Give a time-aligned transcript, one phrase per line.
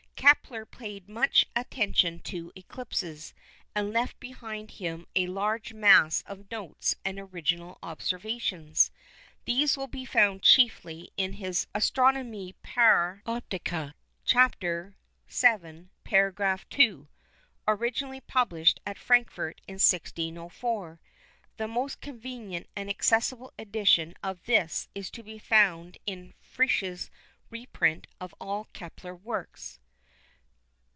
[0.21, 3.33] Kepler paid much attention to eclipses,
[3.73, 8.91] and left behind him a large mass of notes and original observations.
[9.45, 14.37] These will be found chiefly in his Astronomiæ Pars Optica, c.
[14.37, 15.87] vii.§
[16.69, 17.07] 2,
[17.67, 21.01] originally published at Frankfurt in 1604.
[21.57, 27.09] The most convenient and accessible edition of this is to be found in Frisch's
[27.49, 29.79] reprint of all Kepler's works.